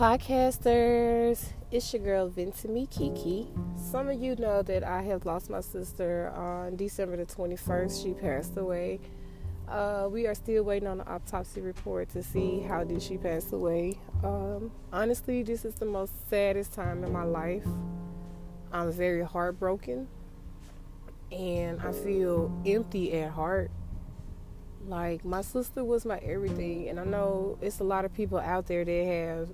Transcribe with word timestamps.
podcasters. 0.00 1.52
It's 1.70 1.92
your 1.92 2.02
girl 2.02 2.32
Me 2.34 2.86
Kiki. 2.86 3.48
Some 3.76 4.08
of 4.08 4.18
you 4.18 4.34
know 4.34 4.62
that 4.62 4.82
I 4.82 5.02
have 5.02 5.26
lost 5.26 5.50
my 5.50 5.60
sister 5.60 6.32
on 6.34 6.76
December 6.76 7.18
the 7.18 7.26
21st. 7.26 8.02
She 8.02 8.14
passed 8.14 8.56
away. 8.56 8.98
Uh, 9.68 10.08
we 10.10 10.26
are 10.26 10.34
still 10.34 10.62
waiting 10.62 10.88
on 10.88 10.98
the 10.98 11.06
autopsy 11.06 11.60
report 11.60 12.08
to 12.14 12.22
see 12.22 12.60
how 12.60 12.82
did 12.82 13.02
she 13.02 13.18
pass 13.18 13.52
away. 13.52 13.98
Um, 14.24 14.70
honestly, 14.90 15.42
this 15.42 15.66
is 15.66 15.74
the 15.74 15.84
most 15.84 16.14
saddest 16.30 16.72
time 16.72 17.04
in 17.04 17.12
my 17.12 17.24
life. 17.24 17.66
I'm 18.72 18.90
very 18.92 19.22
heartbroken, 19.22 20.08
and 21.30 21.78
I 21.78 21.92
feel 21.92 22.50
empty 22.64 23.20
at 23.20 23.32
heart. 23.32 23.70
Like 24.86 25.26
my 25.26 25.42
sister 25.42 25.84
was 25.84 26.06
my 26.06 26.16
everything, 26.20 26.88
and 26.88 26.98
I 26.98 27.04
know 27.04 27.58
it's 27.60 27.80
a 27.80 27.84
lot 27.84 28.06
of 28.06 28.14
people 28.14 28.38
out 28.38 28.66
there 28.66 28.82
that 28.82 29.06
have 29.06 29.50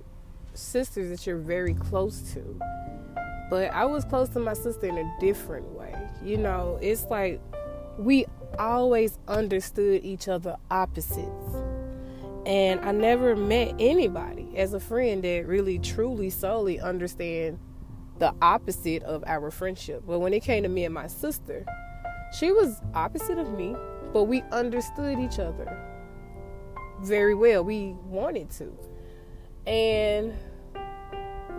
sisters 0.57 1.09
that 1.09 1.25
you're 1.25 1.37
very 1.37 1.73
close 1.73 2.33
to. 2.33 2.59
But 3.49 3.71
I 3.71 3.85
was 3.85 4.03
close 4.03 4.29
to 4.29 4.39
my 4.39 4.53
sister 4.53 4.87
in 4.87 4.97
a 4.97 5.15
different 5.19 5.67
way. 5.71 5.93
You 6.23 6.37
know, 6.37 6.77
it's 6.81 7.05
like 7.05 7.39
we 7.97 8.25
always 8.59 9.17
understood 9.27 10.03
each 10.03 10.27
other 10.27 10.57
opposites. 10.69 11.55
And 12.45 12.79
I 12.81 12.91
never 12.91 13.35
met 13.35 13.75
anybody 13.79 14.57
as 14.57 14.73
a 14.73 14.79
friend 14.79 15.23
that 15.23 15.45
really 15.47 15.79
truly 15.79 16.29
solely 16.29 16.79
understand 16.79 17.59
the 18.19 18.33
opposite 18.41 19.03
of 19.03 19.23
our 19.27 19.51
friendship. 19.51 20.03
But 20.07 20.19
when 20.19 20.33
it 20.33 20.43
came 20.43 20.63
to 20.63 20.69
me 20.69 20.85
and 20.85 20.93
my 20.93 21.07
sister, 21.07 21.65
she 22.37 22.51
was 22.51 22.81
opposite 22.93 23.37
of 23.37 23.51
me, 23.51 23.75
but 24.13 24.23
we 24.23 24.41
understood 24.51 25.19
each 25.19 25.39
other 25.39 25.77
very 27.01 27.35
well. 27.35 27.63
We 27.63 27.95
wanted 28.05 28.49
to. 28.51 28.77
And 29.65 30.33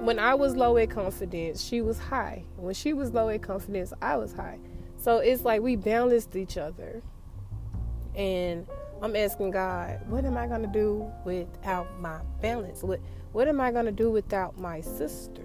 when 0.01 0.19
I 0.19 0.35
was 0.35 0.57
low 0.57 0.77
in 0.77 0.89
confidence, 0.89 1.63
she 1.63 1.81
was 1.81 1.99
high. 1.99 2.45
When 2.57 2.75
she 2.75 2.93
was 2.93 3.13
low 3.13 3.29
in 3.29 3.41
confidence, 3.41 3.93
I 4.01 4.17
was 4.17 4.33
high. 4.33 4.59
So 4.97 5.19
it's 5.19 5.45
like 5.45 5.61
we 5.63 5.77
balanced 5.77 6.37
each 6.37 6.57
other. 6.57 7.03
And 8.15 8.67
I'm 9.01 9.15
asking 9.15 9.53
God, 9.53 10.01
what 10.09 10.25
am 10.25 10.37
I 10.37 10.47
going 10.47 10.63
to 10.63 10.69
do 10.69 11.11
without 11.25 12.01
my 12.01 12.21
balance? 12.41 12.83
What 12.83 13.01
what 13.33 13.47
am 13.47 13.61
I 13.61 13.71
going 13.71 13.85
to 13.85 13.93
do 13.93 14.11
without 14.11 14.59
my 14.59 14.81
sister? 14.81 15.43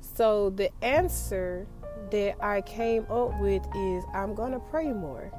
So 0.00 0.50
the 0.50 0.70
answer 0.82 1.66
that 2.10 2.36
I 2.44 2.60
came 2.62 3.06
up 3.10 3.38
with 3.40 3.62
is 3.74 4.04
I'm 4.12 4.34
going 4.34 4.52
to 4.52 4.58
pray 4.58 4.92
more. 4.92 5.30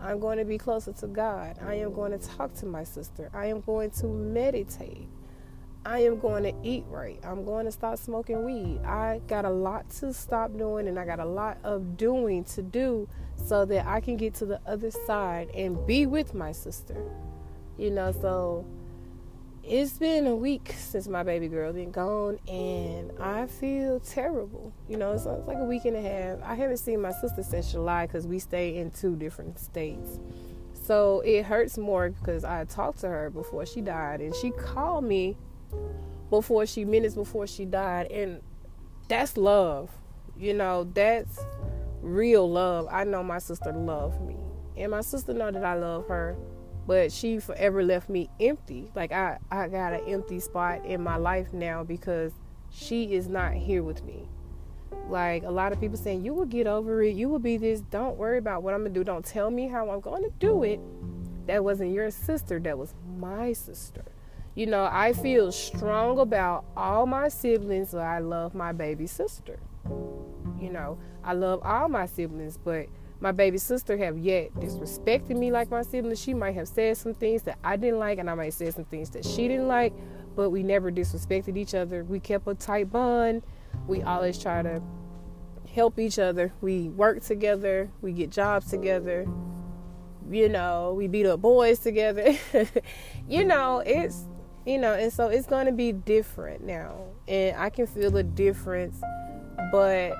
I'm 0.00 0.20
going 0.20 0.38
to 0.38 0.44
be 0.44 0.56
closer 0.56 0.92
to 0.92 1.06
God. 1.06 1.58
I 1.60 1.74
am 1.74 1.92
going 1.92 2.18
to 2.18 2.18
talk 2.18 2.54
to 2.54 2.66
my 2.66 2.84
sister. 2.84 3.30
I 3.34 3.46
am 3.46 3.60
going 3.60 3.90
to 3.92 4.06
meditate. 4.06 5.08
I 5.84 6.00
am 6.00 6.18
going 6.18 6.42
to 6.42 6.54
eat 6.62 6.84
right. 6.88 7.18
I'm 7.24 7.44
going 7.44 7.64
to 7.64 7.72
stop 7.72 7.98
smoking 7.98 8.44
weed. 8.44 8.84
I 8.84 9.20
got 9.28 9.46
a 9.46 9.50
lot 9.50 9.88
to 10.00 10.12
stop 10.12 10.56
doing 10.56 10.88
and 10.88 10.98
I 10.98 11.06
got 11.06 11.20
a 11.20 11.24
lot 11.24 11.56
of 11.64 11.96
doing 11.96 12.44
to 12.44 12.62
do 12.62 13.08
so 13.36 13.64
that 13.64 13.86
I 13.86 14.00
can 14.00 14.18
get 14.18 14.34
to 14.34 14.46
the 14.46 14.60
other 14.66 14.90
side 14.90 15.48
and 15.54 15.86
be 15.86 16.04
with 16.04 16.34
my 16.34 16.52
sister. 16.52 17.02
You 17.78 17.90
know, 17.90 18.12
so 18.12 18.66
it's 19.64 19.94
been 19.94 20.26
a 20.26 20.34
week 20.34 20.74
since 20.76 21.08
my 21.08 21.22
baby 21.22 21.48
girl 21.48 21.72
been 21.72 21.90
gone 21.92 22.38
and 22.46 23.12
I 23.18 23.46
feel 23.46 24.00
terrible. 24.00 24.74
You 24.86 24.98
know, 24.98 25.16
so 25.16 25.36
it's 25.36 25.48
like 25.48 25.58
a 25.58 25.64
week 25.64 25.86
and 25.86 25.96
a 25.96 26.02
half. 26.02 26.42
I 26.42 26.56
haven't 26.56 26.76
seen 26.76 27.00
my 27.00 27.12
sister 27.12 27.42
since 27.42 27.72
July 27.72 28.06
because 28.06 28.26
we 28.26 28.38
stay 28.38 28.76
in 28.76 28.90
two 28.90 29.16
different 29.16 29.58
states. 29.58 30.18
So 30.74 31.20
it 31.20 31.46
hurts 31.46 31.78
more 31.78 32.10
because 32.10 32.44
I 32.44 32.64
talked 32.64 33.00
to 33.00 33.08
her 33.08 33.30
before 33.30 33.64
she 33.64 33.80
died 33.80 34.20
and 34.20 34.34
she 34.34 34.50
called 34.50 35.04
me 35.04 35.38
before 36.30 36.66
she 36.66 36.84
minutes 36.84 37.14
before 37.14 37.46
she 37.46 37.64
died. 37.64 38.10
And 38.10 38.40
that's 39.08 39.36
love. 39.36 39.90
You 40.36 40.54
know 40.54 40.84
that's 40.84 41.38
real 42.00 42.50
love. 42.50 42.88
I 42.90 43.04
know 43.04 43.22
my 43.22 43.38
sister 43.38 43.72
loved 43.72 44.20
me. 44.22 44.36
And 44.76 44.92
my 44.92 45.02
sister 45.02 45.34
know 45.34 45.50
that 45.50 45.64
i 45.64 45.74
love 45.74 46.06
her 46.08 46.36
but 46.90 47.12
she 47.12 47.38
forever 47.38 47.84
left 47.84 48.08
me 48.08 48.28
empty. 48.40 48.90
Like 48.96 49.12
i 49.12 49.38
i 49.50 49.68
got 49.68 49.92
an 49.92 50.00
empty 50.08 50.40
spot 50.40 50.84
in 50.84 51.00
my 51.00 51.16
life 51.16 51.52
now 51.52 51.84
because 51.84 52.32
she 52.70 53.14
is 53.14 53.28
not 53.28 53.52
here 53.52 53.84
with 53.84 54.02
me. 54.04 54.28
Like 55.08 55.44
a 55.44 55.50
lot 55.50 55.72
of 55.72 55.80
people 55.80 55.96
saying 55.96 56.24
you 56.24 56.34
will 56.34 56.46
get 56.46 56.66
over 56.66 57.00
it. 57.02 57.14
You 57.14 57.28
will 57.28 57.38
be 57.38 57.56
this. 57.56 57.80
Don't 57.80 58.16
worry 58.16 58.38
about 58.38 58.64
what 58.64 58.74
i'm 58.74 58.80
gonna 58.80 58.94
do. 58.94 59.04
Don't 59.04 59.24
tell 59.24 59.52
me 59.52 59.68
how 59.68 59.88
i'm 59.88 60.00
gonna 60.00 60.30
do 60.40 60.64
it. 60.64 60.80
That 61.46 61.62
wasn't 61.62 61.92
your 61.92 62.10
sister. 62.10 62.58
That 62.58 62.76
was 62.76 62.94
my 63.18 63.52
sister 63.52 64.04
you 64.60 64.66
know, 64.66 64.86
I 64.92 65.14
feel 65.14 65.50
strong 65.52 66.18
about 66.18 66.66
all 66.76 67.06
my 67.06 67.30
siblings, 67.30 67.92
but 67.92 68.02
I 68.02 68.18
love 68.18 68.54
my 68.54 68.72
baby 68.72 69.06
sister. 69.06 69.58
You 70.60 70.70
know, 70.70 70.98
I 71.24 71.32
love 71.32 71.62
all 71.64 71.88
my 71.88 72.04
siblings, 72.04 72.58
but 72.58 72.88
my 73.20 73.32
baby 73.32 73.56
sister 73.56 73.96
have 73.96 74.18
yet 74.18 74.52
disrespected 74.56 75.34
me 75.38 75.50
like 75.50 75.70
my 75.70 75.80
siblings. 75.80 76.20
She 76.20 76.34
might 76.34 76.56
have 76.56 76.68
said 76.68 76.98
some 76.98 77.14
things 77.14 77.40
that 77.44 77.58
I 77.64 77.76
didn't 77.76 78.00
like, 78.00 78.18
and 78.18 78.28
I 78.28 78.34
might 78.34 78.52
say 78.52 78.70
some 78.70 78.84
things 78.84 79.08
that 79.12 79.24
she 79.24 79.48
didn't 79.48 79.66
like, 79.66 79.94
but 80.36 80.50
we 80.50 80.62
never 80.62 80.92
disrespected 80.92 81.56
each 81.56 81.74
other. 81.74 82.04
We 82.04 82.20
kept 82.20 82.46
a 82.46 82.54
tight 82.54 82.92
bond. 82.92 83.42
We 83.86 84.02
always 84.02 84.38
try 84.38 84.60
to 84.60 84.82
help 85.72 85.98
each 85.98 86.18
other. 86.18 86.52
We 86.60 86.90
work 86.90 87.22
together. 87.22 87.88
We 88.02 88.12
get 88.12 88.28
jobs 88.28 88.68
together. 88.68 89.26
You 90.30 90.50
know, 90.50 90.92
we 90.94 91.06
beat 91.08 91.24
up 91.24 91.40
boys 91.40 91.78
together. 91.78 92.36
you 93.26 93.46
know, 93.46 93.78
it's 93.78 94.26
you 94.66 94.78
know, 94.78 94.94
and 94.94 95.12
so 95.12 95.28
it's 95.28 95.46
going 95.46 95.66
to 95.66 95.72
be 95.72 95.92
different 95.92 96.64
now. 96.64 97.04
And 97.28 97.56
I 97.56 97.70
can 97.70 97.86
feel 97.86 98.10
the 98.10 98.22
difference. 98.22 99.00
But 99.72 100.14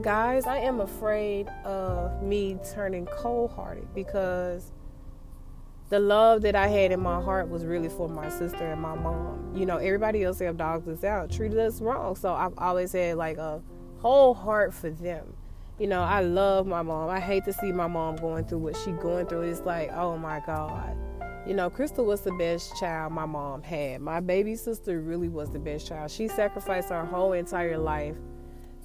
guys, 0.00 0.46
I 0.46 0.58
am 0.58 0.80
afraid 0.80 1.48
of 1.64 2.22
me 2.22 2.58
turning 2.74 3.06
cold 3.06 3.52
hearted 3.52 3.92
because 3.94 4.72
the 5.88 6.00
love 6.00 6.42
that 6.42 6.56
I 6.56 6.68
had 6.68 6.90
in 6.90 7.00
my 7.00 7.20
heart 7.20 7.48
was 7.48 7.66
really 7.66 7.88
for 7.88 8.08
my 8.08 8.30
sister 8.30 8.72
and 8.72 8.80
my 8.80 8.94
mom. 8.94 9.52
You 9.54 9.66
know, 9.66 9.76
everybody 9.76 10.24
else 10.24 10.38
have 10.38 10.56
dogged 10.56 10.88
us 10.88 11.04
out, 11.04 11.30
treated 11.30 11.58
us 11.58 11.80
wrong. 11.80 12.16
So 12.16 12.32
I've 12.32 12.54
always 12.56 12.92
had 12.92 13.16
like 13.16 13.36
a 13.36 13.62
whole 13.98 14.34
heart 14.34 14.72
for 14.72 14.90
them. 14.90 15.34
You 15.78 15.88
know, 15.88 16.02
I 16.02 16.20
love 16.22 16.66
my 16.66 16.82
mom. 16.82 17.10
I 17.10 17.20
hate 17.20 17.44
to 17.44 17.52
see 17.52 17.72
my 17.72 17.88
mom 17.88 18.16
going 18.16 18.44
through 18.44 18.58
what 18.58 18.76
she 18.76 18.92
going 18.92 19.26
through. 19.26 19.42
It's 19.42 19.60
like, 19.60 19.90
oh 19.92 20.16
my 20.16 20.40
God. 20.46 20.96
You 21.44 21.54
know, 21.54 21.68
Crystal 21.68 22.04
was 22.04 22.20
the 22.20 22.30
best 22.34 22.76
child 22.78 23.12
my 23.12 23.26
mom 23.26 23.64
had. 23.64 24.00
My 24.00 24.20
baby 24.20 24.54
sister 24.54 25.00
really 25.00 25.28
was 25.28 25.50
the 25.50 25.58
best 25.58 25.88
child. 25.88 26.12
She 26.12 26.28
sacrificed 26.28 26.90
her 26.90 27.04
whole 27.04 27.32
entire 27.32 27.76
life 27.78 28.14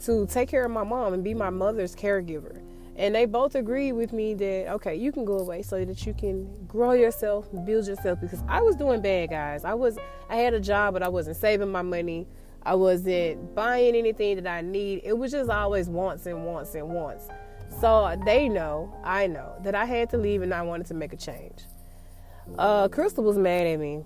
to 0.06 0.26
take 0.26 0.50
care 0.50 0.66
of 0.66 0.72
my 0.72 0.84
mom 0.84 1.14
and 1.14 1.24
be 1.24 1.36
my 1.36 1.52
mother's 1.52 1.96
caregiver. 1.96 2.60
And 2.96 3.14
they 3.14 3.26
both 3.26 3.54
agreed 3.54 3.92
with 3.92 4.12
me 4.12 4.34
that, 4.34 4.72
okay, 4.72 4.96
you 4.96 5.12
can 5.12 5.24
go 5.24 5.38
away 5.38 5.62
so 5.62 5.86
that 5.86 6.04
you 6.08 6.16
can 6.16 6.52
grow 6.66 6.94
yourself, 6.94 7.48
build 7.64 7.86
yourself. 7.86 8.20
Because 8.20 8.42
I 8.48 8.60
was 8.62 8.76
doing 8.76 9.04
bad, 9.04 9.30
guys. 9.30 9.64
I 9.64 9.76
was, 9.76 10.00
I 10.28 10.38
had 10.38 10.56
a 10.56 10.60
job, 10.60 10.96
but 10.96 11.04
I 11.04 11.10
wasn't 11.10 11.38
saving 11.38 11.72
my 11.72 11.84
money. 11.84 12.28
I 12.64 12.74
wasn't 12.74 13.54
buying 13.54 13.96
anything 13.96 14.36
that 14.38 14.48
I 14.48 14.62
need. 14.62 15.02
It 15.04 15.16
was 15.16 15.32
just 15.32 15.52
always 15.52 15.90
wants 15.90 16.26
and 16.26 16.44
wants 16.44 16.74
and 16.74 16.90
wants. 16.90 17.28
So 17.80 18.20
they 18.26 18.50
know, 18.50 19.00
I 19.04 19.28
know, 19.28 19.54
that 19.62 19.76
I 19.76 19.86
had 19.86 20.10
to 20.10 20.18
leave 20.18 20.42
and 20.42 20.52
I 20.52 20.64
wanted 20.64 20.88
to 20.88 20.96
make 20.96 21.14
a 21.14 21.18
change 21.18 21.66
uh, 22.58 22.88
Crystal 22.88 23.24
was 23.24 23.38
mad 23.38 23.68
at 23.68 23.80
me. 23.80 24.04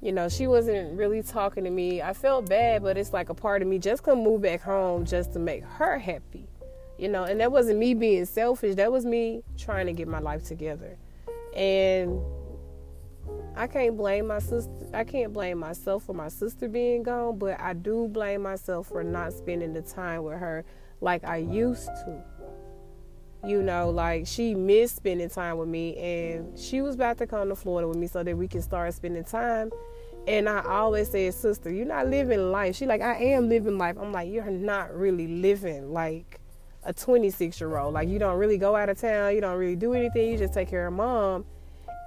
You 0.00 0.12
know, 0.12 0.28
she 0.28 0.46
wasn't 0.46 0.98
really 0.98 1.22
talking 1.22 1.64
to 1.64 1.70
me. 1.70 2.02
I 2.02 2.12
felt 2.12 2.48
bad, 2.48 2.82
but 2.82 2.98
it's 2.98 3.12
like 3.12 3.30
a 3.30 3.34
part 3.34 3.62
of 3.62 3.68
me 3.68 3.78
just 3.78 4.02
couldn't 4.02 4.22
move 4.22 4.42
back 4.42 4.60
home 4.60 5.06
just 5.06 5.32
to 5.32 5.38
make 5.38 5.64
her 5.64 5.98
happy. 5.98 6.46
You 6.98 7.08
know, 7.08 7.24
and 7.24 7.40
that 7.40 7.50
wasn't 7.50 7.78
me 7.78 7.94
being 7.94 8.26
selfish. 8.26 8.74
That 8.76 8.92
was 8.92 9.04
me 9.04 9.42
trying 9.56 9.86
to 9.86 9.92
get 9.92 10.06
my 10.06 10.18
life 10.18 10.44
together. 10.44 10.98
And 11.56 12.20
I 13.56 13.66
can't 13.66 13.96
blame 13.96 14.26
my 14.26 14.40
sister. 14.40 14.70
I 14.92 15.04
can't 15.04 15.32
blame 15.32 15.58
myself 15.58 16.04
for 16.04 16.12
my 16.12 16.28
sister 16.28 16.68
being 16.68 17.02
gone, 17.02 17.38
but 17.38 17.58
I 17.60 17.72
do 17.72 18.08
blame 18.08 18.42
myself 18.42 18.88
for 18.88 19.02
not 19.02 19.32
spending 19.32 19.72
the 19.72 19.82
time 19.82 20.22
with 20.24 20.38
her 20.38 20.64
like 21.00 21.24
I 21.24 21.38
used 21.38 21.86
to 21.86 22.22
you 23.46 23.62
know, 23.62 23.90
like 23.90 24.26
she 24.26 24.54
missed 24.54 24.96
spending 24.96 25.28
time 25.28 25.58
with 25.58 25.68
me 25.68 25.96
and 25.96 26.58
she 26.58 26.80
was 26.80 26.94
about 26.94 27.18
to 27.18 27.26
come 27.26 27.48
to 27.48 27.56
Florida 27.56 27.88
with 27.88 27.96
me 27.96 28.06
so 28.06 28.22
that 28.22 28.36
we 28.36 28.48
can 28.48 28.62
start 28.62 28.92
spending 28.94 29.24
time. 29.24 29.70
And 30.26 30.48
I 30.48 30.64
always 30.64 31.10
say, 31.10 31.30
sister, 31.30 31.70
you're 31.70 31.84
not 31.84 32.08
living 32.08 32.50
life. 32.50 32.76
She 32.76 32.86
like, 32.86 33.02
I 33.02 33.16
am 33.16 33.48
living 33.48 33.76
life. 33.76 33.96
I'm 34.00 34.12
like, 34.12 34.30
you're 34.30 34.50
not 34.50 34.94
really 34.94 35.28
living 35.28 35.92
like 35.92 36.40
a 36.82 36.92
26 36.92 37.60
year 37.60 37.76
old. 37.76 37.94
Like 37.94 38.08
you 38.08 38.18
don't 38.18 38.38
really 38.38 38.56
go 38.56 38.74
out 38.76 38.88
of 38.88 38.98
town. 38.98 39.34
You 39.34 39.40
don't 39.40 39.58
really 39.58 39.76
do 39.76 39.92
anything. 39.92 40.32
You 40.32 40.38
just 40.38 40.54
take 40.54 40.68
care 40.68 40.86
of 40.86 40.94
mom. 40.94 41.44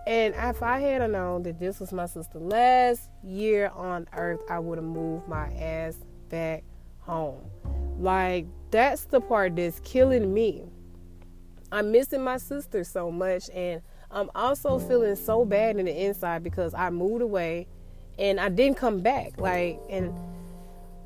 And 0.07 0.33
if 0.35 0.63
I 0.63 0.79
had 0.79 1.09
known 1.11 1.43
that 1.43 1.59
this 1.59 1.79
was 1.79 1.91
my 1.91 2.05
sister 2.05 2.39
last 2.39 3.09
year 3.23 3.69
on 3.75 4.07
earth, 4.13 4.39
I 4.49 4.57
would 4.57 4.77
have 4.77 4.85
moved 4.85 5.27
my 5.27 5.51
ass 5.53 5.97
back 6.29 6.63
home. 6.99 7.41
Like 7.99 8.47
that's 8.71 9.05
the 9.05 9.19
part 9.19 9.57
that's 9.57 9.79
killing 9.81 10.33
me 10.33 10.63
I'm 11.71 11.91
missing 11.91 12.23
my 12.23 12.37
sister 12.37 12.83
so 12.83 13.11
much, 13.11 13.49
and 13.49 13.81
I'm 14.09 14.29
also 14.35 14.79
feeling 14.79 15.15
so 15.15 15.43
bad 15.43 15.77
in 15.77 15.85
the 15.85 16.05
inside 16.05 16.43
because 16.43 16.73
I 16.73 16.89
moved 16.89 17.21
away 17.21 17.67
and 18.17 18.39
I 18.39 18.49
didn't 18.49 18.77
come 18.77 19.01
back. 19.01 19.37
Like, 19.37 19.79
and 19.89 20.13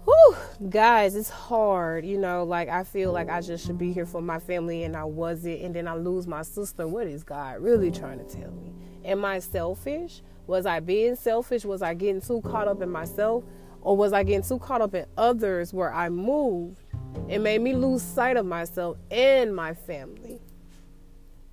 whew, 0.06 0.36
guys, 0.70 1.16
it's 1.16 1.30
hard. 1.30 2.06
You 2.06 2.20
know, 2.20 2.44
like 2.44 2.70
I 2.70 2.84
feel 2.84 3.12
like 3.12 3.30
I 3.30 3.42
just 3.42 3.66
should 3.66 3.78
be 3.78 3.92
here 3.92 4.06
for 4.06 4.22
my 4.22 4.40
family, 4.40 4.84
and 4.84 4.96
I 4.96 5.04
wasn't. 5.04 5.62
And 5.62 5.76
then 5.76 5.88
I 5.88 5.96
lose 5.96 6.28
my 6.28 6.44
sister. 6.44 6.88
What 6.88 7.08
is 7.08 7.24
God 7.24 7.60
really 7.60 7.92
trying 7.92 8.20
to 8.20 8.26
tell 8.26 8.52
me? 8.52 8.74
Am 9.04 9.26
I 9.26 9.40
selfish? 9.40 10.22
Was 10.46 10.66
I 10.66 10.80
being 10.80 11.16
selfish? 11.16 11.66
Was 11.66 11.82
I 11.82 11.96
getting 11.96 12.22
too 12.22 12.42
caught 12.42 12.68
up 12.68 12.82
in 12.82 12.90
myself? 12.90 13.44
Or 13.82 13.98
was 13.98 14.14
I 14.14 14.22
getting 14.22 14.44
too 14.44 14.60
caught 14.60 14.82
up 14.82 14.94
in 14.94 15.06
others 15.18 15.74
where 15.74 15.92
I 15.92 16.10
moved? 16.10 16.84
It 17.28 17.40
made 17.40 17.62
me 17.62 17.74
lose 17.74 18.04
sight 18.04 18.38
of 18.38 18.46
myself 18.46 18.98
and 19.10 19.56
my 19.56 19.74
family. 19.74 20.40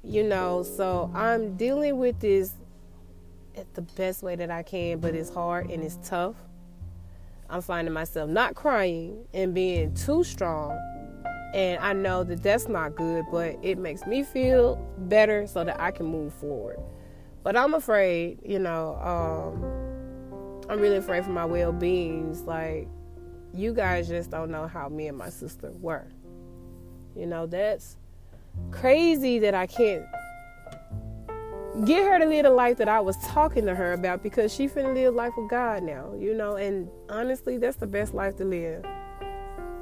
You 0.08 0.22
know, 0.22 0.62
so 0.62 1.10
I'm 1.14 1.54
dealing 1.58 1.98
with 1.98 2.18
this 2.20 2.54
the 3.74 3.82
best 3.82 4.22
way 4.22 4.36
that 4.36 4.50
I 4.50 4.62
can, 4.62 5.00
but 5.00 5.14
it's 5.14 5.28
hard 5.28 5.70
and 5.70 5.84
it's 5.84 5.98
tough. 6.02 6.34
I'm 7.50 7.60
finding 7.60 7.92
myself 7.92 8.30
not 8.30 8.54
crying 8.54 9.26
and 9.34 9.54
being 9.54 9.92
too 9.92 10.24
strong. 10.24 10.78
And 11.52 11.78
I 11.80 11.92
know 11.92 12.24
that 12.24 12.42
that's 12.42 12.68
not 12.68 12.96
good, 12.96 13.26
but 13.30 13.58
it 13.62 13.76
makes 13.76 14.06
me 14.06 14.22
feel 14.22 14.76
better 14.96 15.46
so 15.46 15.62
that 15.62 15.78
I 15.78 15.90
can 15.90 16.06
move 16.06 16.32
forward. 16.32 16.78
But 17.42 17.54
I'm 17.54 17.74
afraid, 17.74 18.38
you 18.42 18.58
know, 18.58 18.96
um, 19.02 20.62
I'm 20.70 20.80
really 20.80 20.96
afraid 20.96 21.22
for 21.22 21.32
my 21.32 21.44
well 21.44 21.72
beings. 21.72 22.44
Like, 22.44 22.88
you 23.52 23.74
guys 23.74 24.08
just 24.08 24.30
don't 24.30 24.50
know 24.50 24.66
how 24.68 24.88
me 24.88 25.08
and 25.08 25.18
my 25.18 25.28
sister 25.28 25.70
were. 25.72 26.06
You 27.14 27.26
know, 27.26 27.44
that's 27.46 27.97
crazy 28.70 29.38
that 29.40 29.54
I 29.54 29.66
can't 29.66 30.04
get 31.84 32.04
her 32.04 32.18
to 32.18 32.26
live 32.26 32.44
the 32.44 32.50
life 32.50 32.76
that 32.78 32.88
I 32.88 33.00
was 33.00 33.16
talking 33.18 33.66
to 33.66 33.74
her 33.74 33.92
about 33.92 34.22
because 34.22 34.52
she 34.52 34.68
finna 34.68 34.94
live 34.94 35.14
life 35.14 35.32
with 35.36 35.48
God 35.48 35.82
now, 35.82 36.12
you 36.18 36.34
know, 36.34 36.56
and 36.56 36.88
honestly, 37.08 37.58
that's 37.58 37.76
the 37.76 37.86
best 37.86 38.14
life 38.14 38.36
to 38.36 38.44
live. 38.44 38.84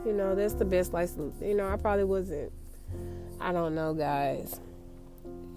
You 0.05 0.13
know, 0.13 0.35
that's 0.35 0.55
the 0.55 0.65
best 0.65 0.93
life. 0.93 1.11
You 1.41 1.55
know, 1.55 1.69
I 1.69 1.77
probably 1.77 2.05
wasn't, 2.05 2.53
I 3.41 3.53
don't 3.53 3.75
know, 3.75 3.95
guys. 3.95 4.61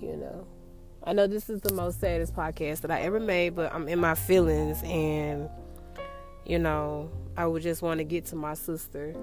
You 0.02 0.16
know, 0.16 0.48
I 1.04 1.14
know 1.14 1.28
this 1.28 1.50
is 1.50 1.62
the 1.62 1.74
most 1.74 2.00
saddest 2.00 2.36
podcast 2.36 2.82
that 2.82 2.92
I 2.92 3.02
ever 3.02 3.20
made, 3.20 3.56
but 3.56 3.74
I'm 3.74 3.88
in 3.88 4.00
my 4.00 4.16
feelings 4.16 4.82
and, 4.84 5.50
you 6.46 6.58
know, 6.58 7.12
I 7.36 7.46
would 7.46 7.62
just 7.62 7.82
want 7.82 8.00
to 8.00 8.04
get 8.04 8.26
to 8.28 8.36
my 8.36 8.54
sister 8.54 9.14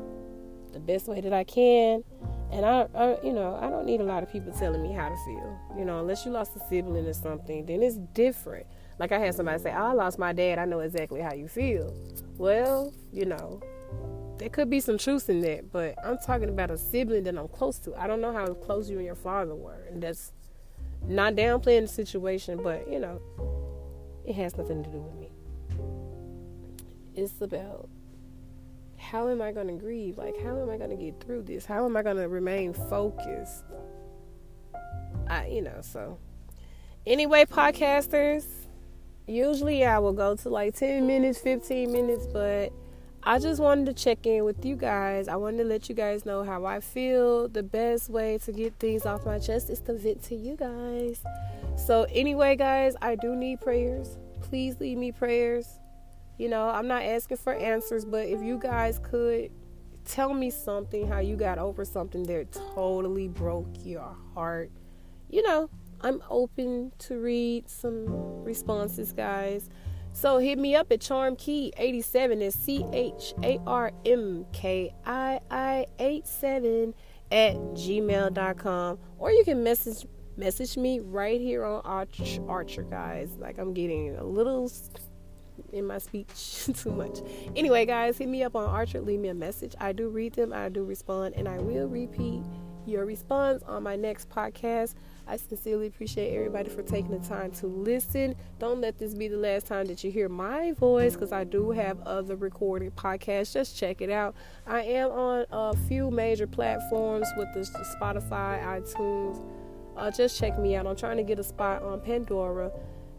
the 0.73 0.81
best 0.81 1.09
way 1.09 1.23
that 1.23 1.33
I 1.33 1.45
can 1.45 2.05
and 2.53 2.65
I, 2.65 2.87
I, 2.95 3.19
you 3.23 3.33
know, 3.33 3.59
I 3.61 3.69
don't 3.69 3.87
need 3.87 4.01
a 4.01 4.05
lot 4.05 4.23
of 4.23 4.31
people 4.31 4.53
telling 4.53 4.83
me 4.83 4.93
how 4.93 5.09
to 5.09 5.17
feel. 5.25 5.59
You 5.77 5.85
know, 5.85 6.01
unless 6.01 6.25
you 6.25 6.31
lost 6.31 6.53
a 6.57 6.61
sibling 6.69 7.07
or 7.07 7.13
something, 7.13 7.67
then 7.67 7.83
it's 7.83 7.97
different. 8.15 8.67
Like 8.99 9.13
I 9.13 9.19
had 9.19 9.35
somebody 9.35 9.63
say, 9.63 9.73
oh, 9.73 9.87
"I 9.87 9.93
lost 9.93 10.19
my 10.19 10.33
dad. 10.33 10.59
I 10.59 10.65
know 10.65 10.81
exactly 10.81 11.21
how 11.21 11.35
you 11.35 11.49
feel." 11.49 11.95
Well, 12.39 12.93
you 13.13 13.27
know, 13.27 13.61
there 14.39 14.49
could 14.49 14.71
be 14.71 14.81
some 14.81 14.99
truth 14.99 15.29
in 15.29 15.41
that, 15.41 15.73
but 15.73 15.95
I'm 16.05 16.19
talking 16.19 16.49
about 16.49 16.71
a 16.71 16.79
sibling 16.79 17.25
that 17.25 17.37
I'm 17.37 17.49
close 17.49 17.79
to. 17.81 17.95
I 17.95 18.07
don't 18.07 18.21
know 18.21 18.33
how 18.33 18.47
close 18.47 18.89
you 18.89 18.97
and 18.97 19.07
your 19.07 19.15
father 19.15 19.55
were, 19.55 19.85
and 19.91 20.03
that's 20.03 20.33
not 21.07 21.35
downplaying 21.35 21.83
the 21.83 21.89
situation, 21.89 22.61
but 22.63 22.91
you 22.91 23.01
know, 23.01 23.21
it 24.25 24.35
has 24.35 24.57
nothing 24.57 24.83
to 24.83 24.91
do 24.91 24.99
with 24.99 25.15
me. 25.15 25.31
It's 27.15 27.41
about 27.41 27.89
how 28.99 29.29
am 29.29 29.41
I 29.43 29.53
going 29.53 29.69
to 29.69 29.75
grieve? 29.75 30.19
Like, 30.19 30.35
how 30.43 30.61
am 30.61 30.71
I 30.71 30.77
going 30.77 30.91
to 30.91 30.97
get 30.97 31.21
through 31.21 31.43
this? 31.43 31.67
How 31.67 31.85
am 31.85 31.97
I 31.97 32.03
going 32.03 32.17
to 32.17 32.29
remain 32.29 32.73
focused? 32.73 33.65
I, 35.29 35.47
you 35.47 35.63
know, 35.63 35.81
so 35.81 36.19
anyway, 37.07 37.45
podcasters, 37.45 38.45
usually 39.27 39.85
I 39.85 39.99
will 39.99 40.13
go 40.13 40.37
to 40.37 40.49
like 40.49 40.75
10 40.77 41.07
minutes, 41.07 41.39
15 41.39 41.93
minutes, 41.93 42.27
but 42.33 42.73
I 43.23 43.41
just 43.41 43.61
wanted 43.61 43.87
to 43.87 43.93
check 43.93 44.25
in 44.25 44.45
with 44.45 44.65
you 44.65 44.77
guys. 44.77 45.27
I 45.27 45.35
wanted 45.35 45.59
to 45.59 45.65
let 45.65 45.89
you 45.89 45.95
guys 45.95 46.25
know 46.25 46.45
how 46.45 46.65
I 46.65 46.79
feel. 46.79 47.49
The 47.49 47.63
best 47.63 48.09
way 48.09 48.39
to 48.39 48.53
get 48.53 48.79
things 48.79 49.05
off 49.05 49.27
my 49.27 49.41
chest 49.41 49.69
is 49.69 49.81
to 49.81 49.95
vent 49.95 50.23
to 50.25 50.37
you 50.37 50.57
guys. 50.57 51.25
So, 51.77 52.07
anyway, 52.13 52.55
guys, 52.55 52.95
I 53.03 53.17
do 53.17 53.35
need 53.35 53.61
prayers. 53.61 54.17
Please 54.43 54.79
leave 54.79 54.97
me 54.97 55.11
prayers. 55.11 55.81
You 56.39 56.49
know, 56.49 56.69
I'm 56.69 56.87
not 56.87 57.03
asking 57.03 57.39
for 57.39 57.55
answers, 57.55 58.05
but 58.05 58.27
if 58.27 58.43
you 58.43 58.59
guys 58.59 59.01
could 59.03 59.51
tell 60.05 60.35
me 60.35 60.51
something, 60.51 61.07
how 61.07 61.19
you 61.19 61.37
got 61.37 61.59
over 61.59 61.85
something 61.85 62.23
that 62.25 62.53
totally 62.75 63.29
broke 63.29 63.69
your 63.85 64.17
heart, 64.35 64.71
you 65.31 65.43
know, 65.43 65.71
I'm 66.01 66.23
open 66.29 66.93
to 66.99 67.19
read 67.19 67.69
some 67.69 68.07
responses, 68.45 69.13
guys. 69.13 69.71
So 70.13 70.39
hit 70.39 70.59
me 70.59 70.75
up 70.75 70.91
at 70.93 71.01
charmkey87 71.01 72.41
is 72.41 72.55
C 72.55 72.87
H 72.91 73.35
A 73.43 73.59
R 73.67 73.93
M 74.07 74.47
K 74.51 74.95
I 75.05 75.41
I 75.51 75.87
87 75.99 76.95
at 77.31 77.55
gmail.com 77.57 78.99
or 79.19 79.31
you 79.31 79.45
can 79.45 79.63
message 79.63 80.07
message 80.39 80.77
me 80.79 81.01
right 81.01 81.39
here 81.39 81.65
on 81.65 81.83
Anchor, 81.85 82.51
Anchor 82.51 82.83
guys. 82.85 83.37
Like 83.39 83.59
I'm 83.59 83.75
getting 83.75 84.17
a 84.17 84.25
little 84.25 84.71
in 85.73 85.87
my 85.87 85.99
speech 85.99 86.67
too 86.83 86.91
much. 86.93 87.19
Anyway, 87.55 87.87
guys, 87.87 88.19
hit 88.19 88.29
me 88.29 88.43
up 88.43 88.57
on 88.57 88.75
Anchor. 88.79 89.01
Leave 89.01 89.21
me 89.21 89.29
a 89.29 89.35
message. 89.35 89.75
I 89.81 89.93
do 89.93 90.09
read 90.09 90.35
them. 90.35 90.53
I 90.53 90.69
do 90.69 90.85
respond, 90.85 91.35
and 91.35 91.49
I 91.49 91.59
will 91.59 91.89
repeat 91.89 92.43
your 92.87 93.05
response 93.05 93.63
on 93.65 93.83
my 93.83 93.97
next 93.97 94.29
podcast. 94.29 94.95
I 95.27 95.37
sincerely 95.37 95.89
appreciate 95.89 96.37
everybody 96.37 96.71
for 96.71 96.83
taking 96.83 97.11
the 97.19 97.27
time 97.27 97.51
to 97.53 97.67
listen. 97.67 98.37
Don't 98.61 98.81
let 98.81 98.97
this 98.99 99.13
be 99.13 99.27
the 99.27 99.37
last 99.37 99.67
time 99.67 99.87
that 99.87 100.05
you 100.05 100.11
hear 100.11 100.29
my 100.29 100.73
voice 100.73 101.15
because 101.15 101.33
I 101.33 101.43
do 101.45 101.73
have 101.73 102.01
other 102.03 102.37
recorded 102.37 102.95
podcasts. 102.95 103.53
Just 103.53 103.77
check 103.77 104.01
it 104.01 104.11
out. 104.11 104.37
I 104.67 104.83
am 104.83 105.11
on 105.11 105.47
a 105.51 105.77
few 105.89 106.11
major 106.11 106.47
platforms 106.47 107.27
with 107.37 107.53
the 107.55 107.61
Spotify, 108.01 108.63
iTunes. 108.63 109.43
Uh, 109.97 110.11
just 110.11 110.39
check 110.39 110.59
me 110.59 110.77
out. 110.77 110.87
I'm 110.87 110.95
trying 110.97 111.17
to 111.17 111.23
get 111.25 111.39
a 111.39 111.45
spot 111.45 111.83
on 111.83 112.01
Pandora. 112.01 112.71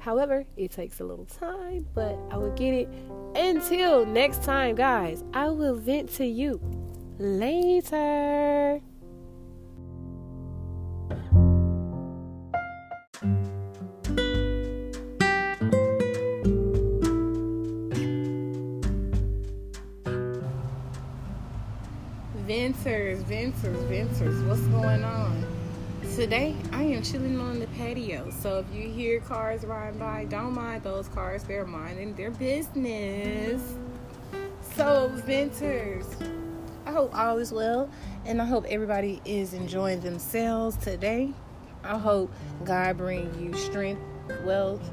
However, 0.08 0.46
it 0.56 0.72
takes 0.72 1.02
a 1.02 1.04
little 1.04 1.26
time, 1.26 1.86
but 1.94 2.18
I 2.32 2.38
will 2.38 2.56
get 2.56 2.74
it. 2.74 2.88
Until 3.36 4.06
next 4.06 4.42
time, 4.42 4.74
guys, 4.74 5.22
I 5.34 5.50
will 5.50 5.76
vent 5.76 6.14
to 6.14 6.26
you 6.26 6.62
later. 7.18 8.80
Venters, 22.46 23.24
venters, 23.24 23.84
venters, 23.90 24.42
what's 24.46 24.62
going 24.68 25.04
on? 25.04 25.47
Today, 26.18 26.56
I 26.72 26.82
am 26.82 27.04
chilling 27.04 27.40
on 27.40 27.60
the 27.60 27.68
patio. 27.78 28.32
So 28.32 28.58
if 28.58 28.66
you 28.76 28.90
hear 28.90 29.20
cars 29.20 29.64
riding 29.64 30.00
by, 30.00 30.26
don't 30.26 30.56
mind 30.56 30.82
those 30.82 31.08
cars. 31.10 31.44
They're 31.44 31.64
minding 31.64 32.16
their 32.16 32.32
business. 32.32 33.62
So, 34.76 35.12
Venters, 35.14 36.08
I 36.88 36.92
hope 36.92 37.16
all 37.16 37.38
is 37.38 37.52
well. 37.52 37.88
And 38.26 38.42
I 38.42 38.46
hope 38.46 38.66
everybody 38.68 39.22
is 39.26 39.54
enjoying 39.54 40.00
themselves 40.00 40.76
today. 40.78 41.34
I 41.84 42.00
hope 42.00 42.34
God 42.64 42.98
bring 42.98 43.32
you 43.40 43.54
strength, 43.54 44.02
wealth, 44.44 44.90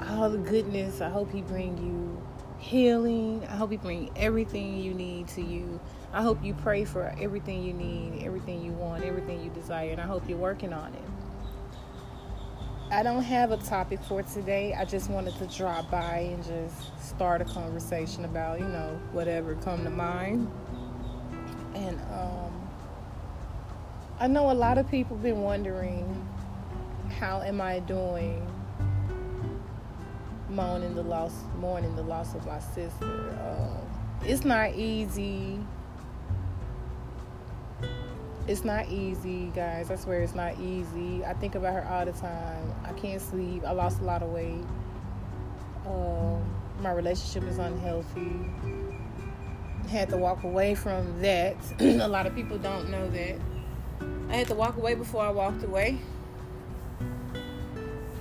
all 0.00 0.28
the 0.28 0.38
goodness. 0.38 1.00
I 1.00 1.10
hope 1.10 1.30
He 1.30 1.42
bring 1.42 1.78
you 1.78 2.20
healing. 2.58 3.46
I 3.48 3.54
hope 3.54 3.70
He 3.70 3.76
bring 3.76 4.10
everything 4.16 4.82
you 4.82 4.94
need 4.94 5.28
to 5.28 5.42
you 5.42 5.78
I 6.14 6.20
hope 6.20 6.44
you 6.44 6.52
pray 6.52 6.84
for 6.84 7.14
everything 7.18 7.62
you 7.62 7.72
need, 7.72 8.22
everything 8.22 8.62
you 8.62 8.72
want, 8.72 9.02
everything 9.02 9.42
you 9.42 9.50
desire, 9.50 9.90
and 9.90 10.00
I 10.00 10.06
hope 10.06 10.28
you're 10.28 10.36
working 10.36 10.72
on 10.72 10.92
it. 10.92 11.02
I 12.90 13.02
don't 13.02 13.22
have 13.22 13.52
a 13.52 13.56
topic 13.56 14.00
for 14.02 14.22
today. 14.22 14.74
I 14.74 14.84
just 14.84 15.08
wanted 15.08 15.34
to 15.36 15.46
drop 15.46 15.90
by 15.90 16.28
and 16.34 16.44
just 16.44 17.00
start 17.02 17.40
a 17.40 17.46
conversation 17.46 18.26
about, 18.26 18.60
you 18.60 18.66
know, 18.66 19.00
whatever 19.12 19.54
come 19.54 19.84
to 19.84 19.90
mind. 19.90 20.50
And 21.74 21.98
um, 22.12 22.68
I 24.20 24.26
know 24.26 24.50
a 24.50 24.52
lot 24.52 24.76
of 24.76 24.90
people 24.90 25.16
been 25.16 25.40
wondering 25.40 26.28
how 27.18 27.40
am 27.40 27.62
I 27.62 27.80
doing 27.80 28.46
mourning 30.50 30.94
the 30.94 31.02
loss 31.02 31.32
mourning 31.56 31.96
the 31.96 32.02
loss 32.02 32.34
of 32.34 32.44
my 32.44 32.58
sister. 32.58 33.34
Uh, 33.40 34.26
it's 34.26 34.44
not 34.44 34.74
easy 34.74 35.58
it's 38.48 38.64
not 38.64 38.88
easy, 38.88 39.46
guys. 39.54 39.90
I 39.90 39.96
swear 39.96 40.20
it's 40.22 40.34
not 40.34 40.58
easy. 40.58 41.24
I 41.24 41.32
think 41.34 41.54
about 41.54 41.74
her 41.74 41.86
all 41.88 42.04
the 42.04 42.12
time. 42.12 42.74
I 42.84 42.92
can't 42.92 43.20
sleep. 43.20 43.62
I 43.64 43.72
lost 43.72 44.00
a 44.00 44.04
lot 44.04 44.22
of 44.22 44.30
weight. 44.30 44.64
Um, 45.86 46.44
my 46.80 46.90
relationship 46.92 47.44
is 47.48 47.58
unhealthy. 47.58 48.50
Had 49.88 50.08
to 50.10 50.16
walk 50.16 50.42
away 50.42 50.74
from 50.74 51.20
that. 51.22 51.56
a 51.80 52.08
lot 52.08 52.26
of 52.26 52.34
people 52.34 52.58
don't 52.58 52.90
know 52.90 53.08
that. 53.10 53.38
I 54.28 54.36
had 54.36 54.48
to 54.48 54.54
walk 54.54 54.76
away 54.76 54.94
before 54.94 55.22
I 55.22 55.30
walked 55.30 55.62
away. 55.62 55.98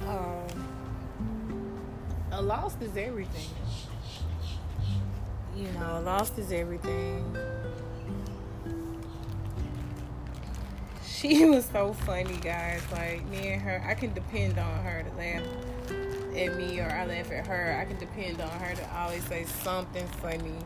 Um, 0.08 0.68
a 2.32 2.42
loss 2.42 2.75
is 2.82 2.96
everything. 2.98 3.50
You 5.56 5.68
know, 5.74 6.00
a 6.00 6.01
loss 6.01 6.38
is 6.38 6.51
everything. 6.51 7.36
She 11.22 11.46
was 11.50 11.66
so 11.66 11.94
funny, 11.94 12.38
guys. 12.38 12.82
Like 12.92 13.24
me 13.28 13.50
and 13.50 13.62
her, 13.62 13.84
I 13.86 13.94
can 13.94 14.12
depend 14.13 14.58
on 14.58 14.84
her 14.84 15.04
to 15.04 15.18
laugh 15.18 15.44
at 16.36 16.58
me 16.58 16.80
or 16.80 16.90
I 16.90 17.06
laugh 17.06 17.32
at 17.32 17.46
her. 17.46 17.78
I 17.80 17.86
can 17.86 18.00
depend 18.00 18.42
on 18.42 18.50
her 18.50 18.74
to 18.74 18.98
always 18.98 19.24
say 19.25 19.46
something 19.46 20.08
funny. 20.08 20.58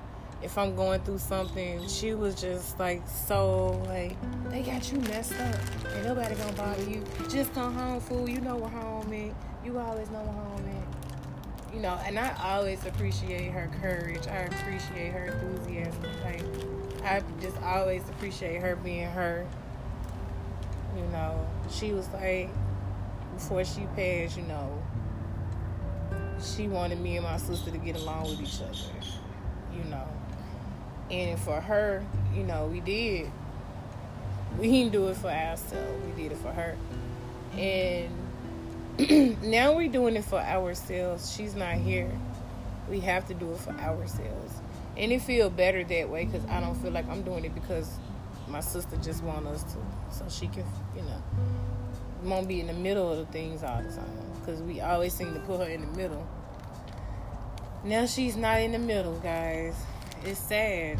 If 0.41 0.57
I'm 0.57 0.75
going 0.75 1.01
through 1.01 1.17
something, 1.17 1.85
she 1.89 2.13
was 2.13 2.39
just 2.39 2.79
like 2.79 3.05
so 3.07 3.83
like 3.88 4.15
they 4.50 4.62
got 4.62 4.89
you 4.93 5.00
messed 5.00 5.38
up. 5.39 5.55
Ain't 5.93 6.05
nobody 6.05 6.35
gonna 6.35 6.53
bother 6.53 6.89
you. 6.89 7.03
Just 7.29 7.53
come 7.53 7.74
home, 7.74 8.00
fool. 8.00 8.29
You 8.29 8.39
know 8.39 8.55
where 8.55 8.69
home 8.69 9.12
is. 9.12 9.33
You 9.65 9.77
always 9.77 10.09
know 10.09 10.21
where 10.21 10.31
home 10.31 10.69
is. 10.69 11.75
You 11.75 11.81
know, 11.81 12.00
and 12.05 12.17
I 12.17 12.33
always 12.41 12.85
appreciate 12.85 13.51
her 13.51 13.69
courage. 13.81 14.25
I 14.27 14.43
appreciate 14.43 15.12
her 15.12 15.25
enthusiasm. 15.25 16.03
Like 16.24 16.43
I 17.03 17.21
just 17.41 17.57
always 17.62 18.07
appreciate 18.07 18.62
her 18.62 18.77
being 18.77 19.09
her. 19.09 19.45
You 20.95 21.05
know, 21.07 21.45
she 21.69 21.91
was 21.91 22.07
like 22.09 22.49
before 23.33 23.65
she 23.65 23.81
passed, 23.95 24.37
you 24.37 24.43
know, 24.43 24.81
she 26.41 26.67
wanted 26.67 26.99
me 26.99 27.17
and 27.17 27.25
my 27.25 27.37
sister 27.37 27.71
to 27.71 27.77
get 27.77 27.97
along 27.97 28.23
with 28.23 28.41
each 28.41 28.61
other, 28.61 28.77
you 29.75 29.83
know. 29.89 30.07
And 31.11 31.39
for 31.39 31.59
her, 31.59 32.03
you 32.33 32.43
know, 32.43 32.67
we 32.67 32.79
did. 32.79 33.29
We 34.57 34.71
didn't 34.71 34.93
do 34.93 35.07
it 35.09 35.17
for 35.17 35.29
ourselves. 35.29 36.05
We 36.05 36.23
did 36.23 36.31
it 36.31 36.37
for 36.37 36.51
her. 36.51 36.77
And 37.57 38.09
now 39.43 39.73
we're 39.73 39.91
doing 39.91 40.15
it 40.15 40.23
for 40.23 40.39
ourselves. 40.39 41.35
She's 41.35 41.55
not 41.55 41.75
here. 41.75 42.11
We 42.89 43.01
have 43.01 43.27
to 43.27 43.33
do 43.33 43.51
it 43.51 43.59
for 43.59 43.71
ourselves. 43.71 44.53
And 44.97 45.11
it 45.11 45.21
feel 45.21 45.49
better 45.49 45.83
that 45.83 46.09
way 46.09 46.25
because 46.25 46.45
I 46.45 46.61
don't 46.61 46.75
feel 46.75 46.91
like 46.91 47.07
I'm 47.09 47.21
doing 47.23 47.43
it 47.43 47.53
because 47.53 47.89
my 48.47 48.59
sister 48.59 48.97
just 48.97 49.23
want 49.23 49.47
us 49.47 49.63
to, 49.63 49.77
so 50.09 50.25
she 50.29 50.47
can, 50.47 50.65
you 50.95 51.01
know, 51.01 51.21
won't 52.23 52.47
be 52.47 52.59
in 52.59 52.67
the 52.67 52.73
middle 52.73 53.11
of 53.11 53.17
the 53.17 53.25
things 53.25 53.63
all 53.63 53.81
the 53.81 53.89
time 53.89 54.25
because 54.39 54.61
we 54.61 54.81
always 54.81 55.13
seem 55.13 55.33
to 55.33 55.39
put 55.41 55.59
her 55.59 55.67
in 55.67 55.81
the 55.81 55.97
middle. 55.97 56.27
Now 57.83 58.05
she's 58.05 58.35
not 58.35 58.61
in 58.61 58.71
the 58.71 58.79
middle, 58.79 59.19
guys. 59.19 59.75
It's 60.23 60.39
sad. 60.39 60.97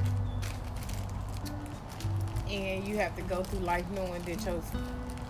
And 2.50 2.88
you 2.88 2.98
have 2.98 3.16
to 3.16 3.22
go 3.24 3.44
through 3.44 3.60
life 3.60 3.86
knowing 3.92 4.22
that 4.24 4.46
your 4.46 4.62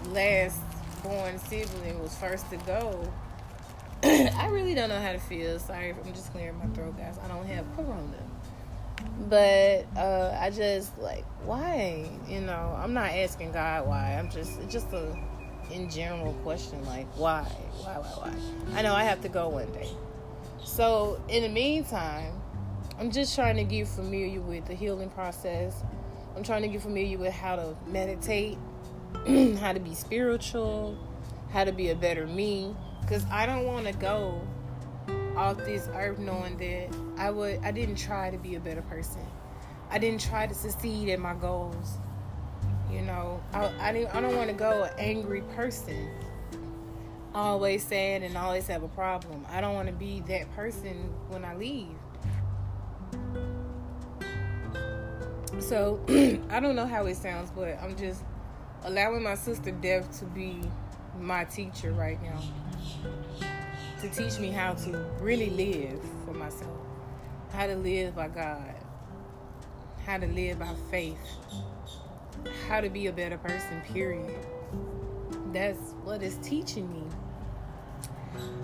last 0.10 0.62
born 1.02 1.40
sibling 1.40 2.02
was 2.02 2.16
first 2.18 2.50
to 2.50 2.58
go. 2.58 3.14
I 4.04 4.48
really 4.48 4.74
don't 4.76 4.90
know 4.90 5.00
how 5.00 5.14
to 5.14 5.20
feel. 5.20 5.60
Sorry 5.60 5.92
I'm 5.92 6.14
just 6.14 6.32
clearing 6.32 6.58
my 6.58 6.66
throat, 6.68 6.98
guys. 6.98 7.18
I 7.24 7.28
don't 7.28 7.46
have 7.46 7.66
corona. 7.76 8.18
But 9.30 9.86
uh, 9.98 10.38
I 10.40 10.50
just 10.50 10.98
like 11.00 11.26
why? 11.46 12.10
You 12.28 12.42
know, 12.42 12.78
I'm 12.78 12.94
not 12.94 13.12
asking 13.12 13.52
God 13.52 13.88
why. 13.88 14.16
I'm 14.18 14.30
just 14.30 14.60
it's 14.60 14.72
just 14.72 14.92
a 14.94 15.18
in 15.72 15.90
general 15.90 16.34
question 16.44 16.84
like 16.86 17.08
why? 17.18 17.44
Why, 17.84 17.98
why, 17.98 18.30
why? 18.30 18.80
I 18.80 18.82
know 18.82 18.94
I 18.94 19.04
have 19.04 19.22
to 19.22 19.30
go 19.30 19.50
one 19.50 19.72
day. 19.72 19.90
So, 20.64 21.22
in 21.30 21.44
the 21.44 21.50
meantime, 21.50 22.34
I'm 23.00 23.12
just 23.12 23.36
trying 23.36 23.56
to 23.58 23.64
get 23.64 23.88
familiar 23.88 24.42
with 24.42 24.66
the 24.66 24.74
healing 24.74 25.10
process. 25.10 25.84
I'm 26.36 26.44
trying 26.44 26.64
to 26.64 26.68
get 26.68 26.82
familiar 26.82 27.18
with 27.18 27.34
how 27.34 27.56
to 27.56 27.76
meditate, 27.86 28.58
how 29.60 29.74
to 29.74 29.80
be 29.80 29.94
spiritual, 29.94 30.98
how 31.52 31.66
to 31.66 31.72
be 31.72 31.90
a 31.90 31.96
better 31.96 32.26
me. 32.26 32.76
Because 33.02 33.24
I 33.32 33.46
don't 33.46 33.66
want 33.66 33.86
to 33.86 33.94
go 33.94 34.42
off 35.38 35.58
this 35.58 35.88
earth 35.94 36.18
knowing 36.18 36.58
that 36.58 36.90
I 37.18 37.32
would 37.32 37.60
I 37.64 37.72
didn't 37.72 37.96
try 37.96 38.30
to 38.30 38.38
be 38.38 38.56
a 38.56 38.60
better 38.60 38.82
person. 38.84 39.26
I 39.90 40.00
didn't 40.00 40.22
try 40.22 40.48
to 40.48 40.54
succeed 40.54 41.10
at 41.10 41.20
my 41.20 41.34
goals. 41.34 41.98
You 42.92 43.02
know, 43.02 43.42
I 43.54 43.72
I, 43.80 43.94
didn't, 43.94 44.16
I 44.16 44.22
don't 44.22 44.36
want 44.36 44.50
to 44.50 44.56
go 44.56 44.84
an 44.84 44.92
angry 44.98 45.42
person 45.56 46.10
always 47.36 47.84
sad 47.84 48.24
and 48.24 48.38
always 48.38 48.66
have 48.68 48.82
a 48.82 48.88
problem. 48.88 49.46
I 49.50 49.60
don't 49.60 49.76
want 49.76 49.88
to 49.88 49.94
be 49.94 50.22
that 50.28 50.50
person 50.56 51.14
when 51.28 51.44
I 51.44 51.56
leave. 51.56 51.88
So 55.60 56.00
I 56.50 56.60
don't 56.60 56.76
know 56.76 56.88
how 56.88 57.06
it 57.06 57.18
sounds, 57.18 57.52
but 57.52 57.78
I'm 57.82 57.96
just 57.98 58.24
allowing 58.84 59.24
my 59.24 59.36
sister 59.36 59.72
Dev 59.72 60.10
to 60.20 60.26
be 60.26 60.62
my 61.20 61.44
teacher 61.44 61.92
right 61.92 62.22
now. 62.24 62.42
To 64.02 64.10
teach 64.10 64.40
me 64.40 64.50
how 64.50 64.74
to 64.74 65.06
really 65.20 65.50
live 65.50 66.00
for 66.26 66.34
myself. 66.34 66.85
How 67.52 67.68
to 67.68 67.76
live 67.76 68.16
by 68.16 68.28
God. 68.28 68.76
How 70.06 70.18
to 70.18 70.28
live 70.28 70.60
by 70.60 70.74
faith. 70.92 71.18
How 72.68 72.82
to 72.82 72.90
be 72.90 73.08
a 73.08 73.12
better 73.12 73.38
person, 73.38 73.82
period. 73.94 74.36
That's 75.52 75.80
what 76.04 76.22
it's 76.22 76.36
teaching 76.48 76.92
me 76.92 77.04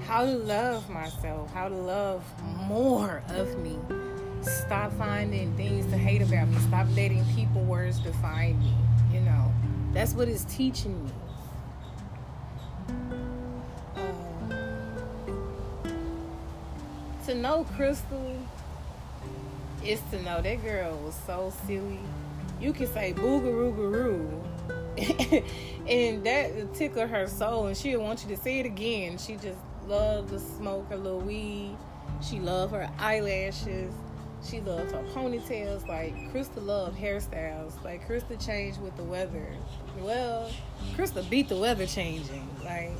how 0.05 0.25
to 0.25 0.31
love 0.31 0.89
myself, 0.89 1.53
how 1.53 1.69
to 1.69 1.75
love 1.75 2.23
more 2.43 3.23
of 3.29 3.57
me. 3.59 3.77
Stop 4.41 4.91
finding 4.93 5.55
things 5.55 5.85
to 5.91 5.97
hate 5.97 6.21
about 6.21 6.47
me. 6.47 6.57
Stop 6.67 6.87
letting 6.95 7.23
people 7.35 7.63
words 7.63 7.99
define 7.99 8.59
me. 8.59 8.73
You 9.13 9.21
know, 9.21 9.53
that's 9.93 10.13
what 10.13 10.27
it's 10.27 10.43
teaching 10.45 11.05
me. 11.05 11.11
Um, 13.95 14.49
to 17.25 17.35
know 17.35 17.65
Crystal 17.75 18.35
is 19.83 20.01
to 20.11 20.21
know 20.21 20.41
that 20.41 20.63
girl 20.63 20.97
was 20.97 21.15
so 21.25 21.53
silly. 21.65 21.99
You 22.59 22.73
can 22.73 22.87
say 22.87 23.13
boogaroo 23.13 23.75
garoo, 23.75 24.41
and 25.87 26.23
that 26.23 26.73
tickle 26.75 27.07
her 27.07 27.27
soul, 27.27 27.67
and 27.67 27.75
she'll 27.75 28.01
want 28.01 28.23
you 28.23 28.35
to 28.35 28.41
say 28.41 28.59
it 28.59 28.65
again. 28.65 29.17
She 29.17 29.35
just 29.35 29.59
loved 29.87 30.29
to 30.29 30.39
smoke 30.39 30.89
her 30.89 30.97
little 30.97 31.19
weed. 31.19 31.75
She 32.21 32.39
loved 32.39 32.73
her 32.73 32.89
eyelashes. 32.99 33.93
She 34.47 34.59
loved 34.61 34.91
her 34.91 35.03
ponytails. 35.13 35.87
Like 35.87 36.15
Krista 36.31 36.65
loved 36.65 36.99
hairstyles. 36.99 37.83
Like 37.83 38.07
Krista 38.07 38.43
changed 38.43 38.81
with 38.81 38.95
the 38.97 39.03
weather. 39.03 39.47
Well, 39.99 40.51
Krista 40.95 41.27
beat 41.29 41.49
the 41.49 41.57
weather 41.57 41.85
changing. 41.85 42.47
Like 42.63 42.91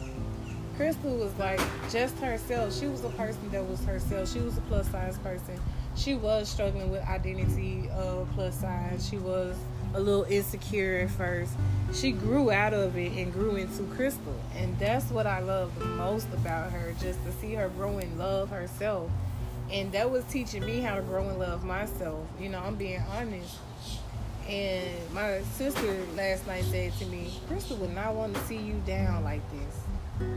Krista 0.78 1.18
was 1.18 1.34
like 1.38 1.60
just 1.92 2.18
herself. 2.18 2.78
She 2.78 2.88
was 2.88 3.04
a 3.04 3.10
person 3.10 3.50
that 3.52 3.68
was 3.68 3.84
herself. 3.86 4.32
She 4.32 4.40
was 4.40 4.58
a 4.58 4.62
plus 4.62 4.90
size 4.90 5.18
person. 5.20 5.60
She 5.96 6.16
was 6.16 6.50
struggling 6.50 6.90
with 6.90 7.04
identity 7.08 7.90
of 7.94 8.28
plus 8.34 8.56
size. 8.56 9.08
She 9.08 9.18
was 9.18 9.56
a 9.94 10.00
little 10.00 10.24
insecure 10.24 11.00
at 11.00 11.12
first. 11.12 11.54
She 11.94 12.12
grew 12.12 12.50
out 12.50 12.74
of 12.74 12.98
it 12.98 13.12
and 13.12 13.32
grew 13.32 13.56
into 13.56 13.84
Crystal. 13.96 14.36
And 14.56 14.78
that's 14.80 15.10
what 15.12 15.28
I 15.28 15.40
love 15.40 15.78
the 15.78 15.86
most 15.86 16.28
about 16.34 16.72
her, 16.72 16.94
just 17.00 17.24
to 17.26 17.32
see 17.34 17.54
her 17.56 17.70
grow 17.70 17.98
and 17.98 18.18
love 18.18 18.50
herself. 18.50 19.12
And 19.72 19.92
that 19.92 20.10
was 20.10 20.24
teaching 20.26 20.66
me 20.66 20.80
how 20.80 20.96
to 20.96 21.02
grow 21.02 21.28
and 21.28 21.40
love 21.40 21.64
myself. 21.64 22.28
You 22.40 22.50
know, 22.50 22.60
I'm 22.60 22.76
being 22.76 23.02
honest. 23.12 23.58
And 24.48 24.90
my 25.14 25.42
sister 25.56 25.98
last 26.16 26.48
night 26.48 26.64
said 26.66 26.94
to 26.94 27.06
me, 27.06 27.40
Crystal 27.48 27.78
would 27.78 27.94
not 27.94 28.16
want 28.16 28.34
to 28.34 28.42
see 28.42 28.58
you 28.58 28.82
down 28.86 29.24
like 29.24 29.42
this. 29.52 30.28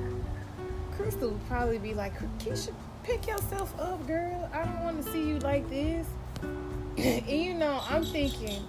Crystal 0.97 1.31
would 1.31 1.49
probably 1.49 1.79
be 1.79 1.95
like, 1.95 2.13
Keisha, 2.39 2.73
pick 3.05 3.27
yourself 3.27 3.79
up, 3.79 4.05
girl. 4.07 4.49
I 4.53 4.65
don't 4.65 4.83
want 4.83 5.05
to 5.05 5.13
see 5.13 5.29
you 5.29 5.39
like 5.41 5.69
this. 5.69 6.07
and 6.97 7.29
you 7.29 7.55
know, 7.55 7.83
I'm 7.89 8.05
thinking, 8.05 8.65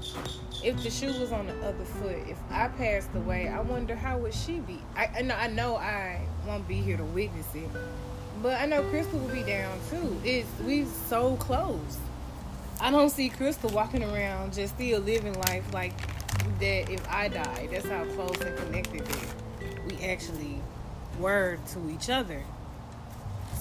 if 0.64 0.82
the 0.84 0.90
shoe 0.90 1.18
was 1.20 1.32
on 1.32 1.48
the 1.48 1.58
other 1.66 1.86
foot, 1.86 2.18
if 2.28 2.38
I 2.52 2.68
passed 2.68 3.10
away, 3.16 3.48
I 3.48 3.62
wonder 3.62 3.96
how 3.96 4.18
would 4.18 4.34
she 4.34 4.60
be? 4.60 4.82
I, 4.96 5.10
I 5.18 5.22
know 5.22 5.36
I 5.36 5.48
know 5.48 5.76
I 5.78 6.28
won't 6.46 6.68
be 6.68 6.82
here 6.82 6.98
to 6.98 7.04
witness 7.04 7.48
it, 7.56 7.70
but 8.44 8.60
I 8.60 8.66
know 8.66 8.84
Crystal 8.84 9.20
will 9.20 9.34
be 9.34 9.44
down 9.44 9.80
too. 9.90 10.20
It's 10.26 10.50
we 10.66 10.86
so 11.08 11.38
close. 11.38 11.98
I 12.82 12.92
don't 12.92 13.10
see 13.10 13.30
Crystal 13.30 13.70
walking 13.70 14.04
around 14.04 14.54
just 14.54 14.76
still 14.76 15.00
living 15.00 15.34
life 15.48 15.74
like 15.74 15.94
that. 16.60 16.90
If 16.90 17.10
I 17.10 17.30
die, 17.30 17.70
that's 17.72 17.88
how 17.88 18.04
close 18.06 18.38
and 18.42 18.56
connected 18.58 19.04
we 19.88 20.04
actually 20.04 20.62
were 21.20 21.58
to 21.74 21.90
each 21.90 22.10
other. 22.10 22.44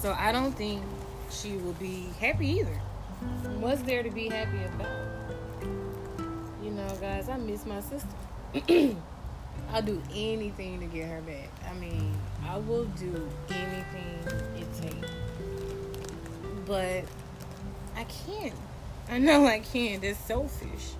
So 0.04 0.14
I 0.18 0.32
don't 0.32 0.52
think 0.52 0.82
she 1.30 1.56
will 1.56 1.72
be 1.72 2.10
happy 2.20 2.46
either. 2.58 2.78
What's 3.58 3.80
there 3.80 4.02
to 4.02 4.10
be 4.10 4.28
happy 4.28 4.62
about? 4.64 4.90
You 6.62 6.72
know, 6.72 6.94
guys, 7.00 7.30
I 7.30 7.38
miss 7.38 7.64
my 7.64 7.80
sister. 7.80 8.96
I'll 9.72 9.80
do 9.80 10.02
anything 10.14 10.80
to 10.80 10.86
get 10.88 11.08
her 11.08 11.22
back. 11.22 11.48
I 11.70 11.72
mean, 11.76 12.14
I 12.46 12.58
will 12.58 12.84
do 12.84 13.30
anything 13.48 14.18
it 14.58 14.82
takes. 14.82 15.10
But 16.66 17.04
I 17.96 18.04
can't. 18.04 18.52
I 19.08 19.16
know 19.16 19.46
I 19.46 19.60
can't. 19.60 20.02
That's 20.02 20.18
selfish. 20.18 20.96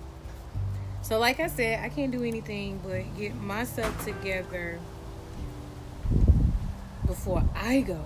So, 1.03 1.19
like 1.19 1.39
I 1.39 1.45
said, 1.45 1.85
I 1.85 1.89
can't 1.89 2.11
do 2.11 2.23
anything 2.23 2.81
but 2.83 3.03
get 3.15 3.35
myself 3.35 4.03
together 4.03 4.79
before 7.05 7.43
I 7.55 7.81
go. 7.81 8.01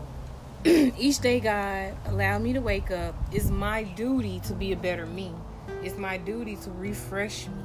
each 0.65 1.19
day, 1.19 1.39
God, 1.39 1.95
allow 2.07 2.37
me 2.37 2.51
to 2.51 2.59
wake 2.59 2.91
up. 2.91 3.15
It's 3.31 3.49
my 3.49 3.83
duty 3.83 4.41
to 4.41 4.53
be 4.53 4.73
a 4.73 4.75
better 4.75 5.05
me. 5.05 5.33
It's 5.81 5.97
my 5.97 6.17
duty 6.17 6.57
to 6.57 6.71
refresh 6.71 7.47
me. 7.47 7.63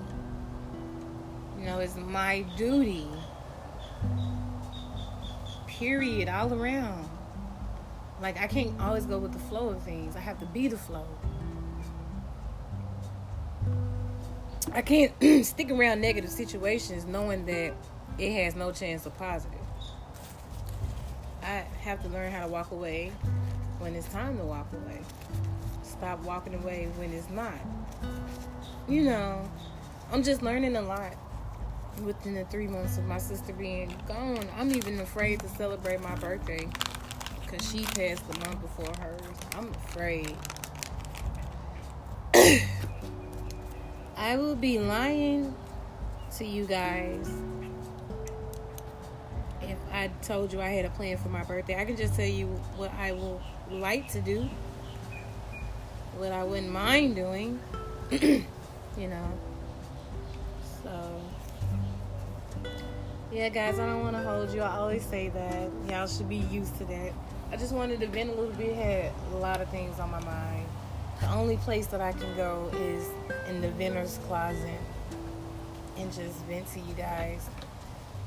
You 1.59 1.67
know, 1.67 1.81
it's 1.81 1.97
my 1.97 2.43
duty. 2.57 3.09
Period, 5.67 6.29
all 6.29 6.55
around. 6.55 7.09
Like, 8.23 8.41
I 8.41 8.47
can't 8.47 8.81
always 8.81 9.07
go 9.07 9.19
with 9.19 9.33
the 9.33 9.41
flow 9.41 9.71
of 9.71 9.83
things, 9.83 10.15
I 10.15 10.21
have 10.21 10.39
to 10.39 10.47
be 10.47 10.69
the 10.69 10.79
flow. 10.79 11.07
I 14.73 14.83
can't 14.83 15.13
stick 15.45 15.71
around 15.73 16.01
negative 16.01 16.31
situations 16.31 17.05
knowing 17.07 17.45
that 17.47 17.75
it 18.19 18.33
has 18.45 18.55
no 18.55 18.71
chance 18.71 19.05
of 19.05 19.19
positive. 19.19 19.63
I 21.54 21.64
have 21.82 22.02
to 22.02 22.08
learn 22.08 22.32
how 22.32 22.42
to 22.42 22.49
walk 22.49 22.73
away 22.73 23.12
when 23.78 23.94
it's 23.94 24.08
time 24.08 24.37
to 24.38 24.44
walk 24.44 24.66
away. 24.73 25.00
Stop 25.84 26.18
walking 26.25 26.54
away 26.54 26.88
when 26.96 27.12
it's 27.12 27.30
not. 27.30 27.54
You 28.88 29.04
know, 29.04 29.49
I'm 30.11 30.25
just 30.25 30.42
learning 30.42 30.75
a 30.75 30.82
lot 30.82 31.14
within 32.02 32.34
the 32.34 32.44
three 32.46 32.66
months 32.66 32.99
of 32.99 33.04
my 33.04 33.18
sister 33.18 33.52
being 33.52 33.94
gone. 34.08 34.44
I'm 34.56 34.73
even 34.73 34.99
afraid 34.99 35.38
to 35.40 35.49
celebrate 35.49 36.00
my 36.00 36.16
birthday 36.16 36.68
because 37.42 37.70
she 37.70 37.84
passed 37.84 38.28
the 38.28 38.37
month 38.40 38.61
before 38.61 38.92
hers. 39.00 39.20
I'm 39.56 39.68
afraid. 39.87 40.37
I 44.16 44.37
will 44.37 44.56
be 44.56 44.80
lying 44.80 45.54
to 46.37 46.44
you 46.44 46.66
guys 46.66 47.30
I 49.95 50.11
told 50.23 50.53
you 50.53 50.61
I 50.61 50.71
had 50.71 50.85
a 50.85 50.91
plan 50.91 51.17
for 51.19 51.29
my 51.29 51.45
birthday. 51.45 51.81
I 51.81 51.85
can 51.85 51.97
just 51.97 52.17
tell 52.17 52.27
you 52.27 52.47
what 52.77 52.93
I 52.99 53.13
will 53.13 53.41
like 53.71 54.09
to 54.11 54.21
do, 54.21 54.51
what 56.17 56.33
I 56.33 56.43
wouldn't 56.43 56.73
mind 56.73 57.15
doing, 57.15 57.61
you 58.11 58.45
know. 58.99 59.33
So, 60.83 61.21
yeah, 63.33 63.49
guys, 63.51 63.79
I 63.79 63.87
don't 63.87 64.01
want 64.01 64.17
to 64.17 64.23
hold 64.25 64.53
you. 64.53 64.63
I 64.63 64.79
always 64.79 65.07
say 65.07 65.29
that. 65.29 65.71
Y'all 65.89 66.09
should 66.09 66.29
be 66.29 66.39
used 66.39 66.77
to 66.79 66.85
that. 66.87 67.13
I 67.53 67.57
just 67.57 67.73
wanted 67.73 68.01
to 68.01 68.09
vent 68.09 68.31
a 68.31 68.35
little 68.35 68.55
bit, 68.57 68.75
had 68.75 69.13
a 69.33 69.37
lot 69.37 69.61
of 69.61 69.69
things 69.69 70.01
on 70.01 70.11
my 70.11 70.25
mind. 70.25 70.67
The 71.21 71.31
only 71.31 71.57
place 71.59 71.87
that 71.87 72.01
I 72.01 72.11
can 72.11 72.35
go 72.37 72.69
is 72.75 73.09
in 73.49 73.61
the 73.61 73.71
vendor's 73.71 74.19
closet 74.27 74.81
and 75.97 76.13
just 76.13 76.37
vent 76.47 76.67
to 76.73 76.81
you 76.81 76.95
guys. 76.95 77.49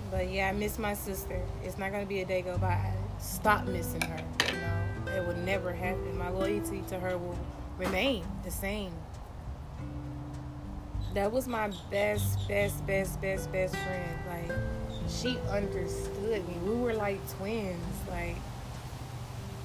But 0.09 0.29
yeah, 0.29 0.49
I 0.49 0.51
miss 0.53 0.79
my 0.79 0.93
sister. 0.93 1.41
It's 1.63 1.77
not 1.77 1.91
gonna 1.91 2.05
be 2.05 2.21
a 2.21 2.25
day 2.25 2.41
go 2.41 2.57
by. 2.57 2.67
I 2.67 2.93
stop 3.19 3.65
missing 3.65 4.01
her. 4.01 4.23
You 4.47 4.59
know, 4.59 5.11
it 5.17 5.27
would 5.27 5.43
never 5.45 5.73
happen. 5.73 6.17
My 6.17 6.29
loyalty 6.29 6.83
to 6.89 6.99
her 6.99 7.17
will 7.17 7.37
remain 7.77 8.23
the 8.43 8.51
same. 8.51 8.93
That 11.13 11.31
was 11.31 11.47
my 11.47 11.71
best, 11.89 12.47
best, 12.47 12.85
best, 12.85 13.19
best, 13.21 13.51
best 13.51 13.75
friend. 13.75 14.19
Like 14.29 14.57
she 15.09 15.37
understood 15.49 16.47
me. 16.47 16.55
We 16.65 16.75
were 16.75 16.93
like 16.93 17.19
twins. 17.37 17.83
Like 18.09 18.35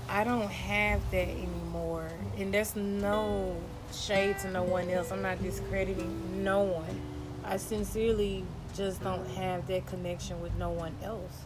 I 0.08 0.24
don't 0.24 0.50
have 0.50 1.00
that 1.10 1.28
anymore. 1.28 2.10
And 2.38 2.52
there's 2.52 2.74
no 2.74 3.56
shade 3.92 4.38
to 4.40 4.50
no 4.50 4.62
one 4.62 4.90
else. 4.90 5.12
I'm 5.12 5.22
not 5.22 5.42
discrediting 5.42 6.42
no 6.42 6.62
one. 6.62 7.00
I 7.44 7.56
sincerely 7.56 8.44
just 8.74 9.02
don't 9.02 9.26
have 9.30 9.66
that 9.68 9.86
connection 9.86 10.40
with 10.40 10.54
no 10.56 10.70
one 10.70 10.94
else. 11.02 11.44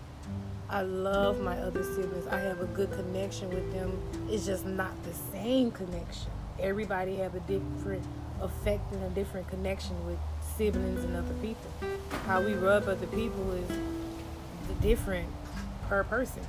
I 0.69 0.83
love 0.83 1.41
my 1.41 1.57
other 1.59 1.85
siblings. 1.85 2.27
I 2.27 2.39
have 2.39 2.61
a 2.61 2.67
good 2.67 2.91
connection 2.93 3.51
with 3.51 3.73
them. 3.73 4.01
It's 4.29 4.47
just 4.47 4.67
not 4.67 4.93
the 5.05 5.15
same 5.33 5.71
connection. 5.71 6.31
Everybody 6.59 7.17
have 7.17 7.35
a 7.35 7.41
different 7.41 8.05
effect 8.41 8.93
and 8.93 9.03
a 9.05 9.11
different 9.11 9.49
connection 9.49 9.95
with 10.07 10.19
siblings 10.57 11.05
and 11.05 11.15
other 11.17 11.35
people. 11.41 11.71
How 12.27 12.43
we 12.43 12.55
rub 12.55 12.89
other 12.89 13.07
people 13.09 13.53
is 13.53 13.79
different 14.81 15.29
per 15.89 16.05
person. 16.05 16.43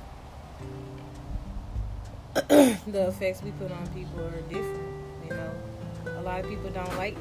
the 2.34 3.08
effects 3.08 3.42
we 3.42 3.50
put 3.52 3.70
on 3.70 3.86
people 3.88 4.20
are 4.20 4.40
different. 4.42 4.88
You 5.24 5.30
know, 5.30 5.52
a 6.18 6.22
lot 6.22 6.40
of 6.40 6.50
people 6.50 6.70
don't 6.70 6.96
like 6.96 7.16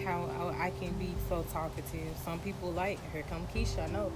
how 0.00 0.54
I 0.58 0.70
can 0.80 0.92
be 0.94 1.14
so 1.28 1.44
talkative. 1.52 2.16
Some 2.24 2.38
people 2.40 2.72
like, 2.72 2.98
here 3.12 3.24
come 3.28 3.46
Keisha. 3.54 3.88
I 3.88 3.92
know 3.92 4.12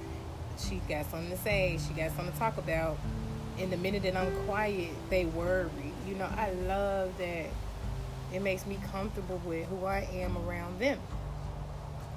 she 0.59 0.81
got 0.89 1.11
something 1.11 1.31
to 1.31 1.37
say. 1.39 1.79
She 1.87 1.95
got 1.95 2.13
something 2.13 2.33
to 2.33 2.39
talk 2.39 2.59
about. 2.59 2.99
In 3.59 3.71
the 3.71 3.77
minute 3.77 4.03
that 4.03 4.17
I'm 4.17 4.35
quiet, 4.47 4.91
they 5.11 5.27
worry. 5.27 5.71
You 6.09 6.15
know, 6.17 6.29
I 6.37 6.51
love 6.53 7.17
that. 7.19 7.47
It 8.33 8.43
makes 8.43 8.67
me 8.67 8.79
comfortable 8.91 9.41
with 9.45 9.67
who 9.69 9.85
I 9.85 10.09
am 10.13 10.37
around 10.39 10.81
them. 10.81 10.99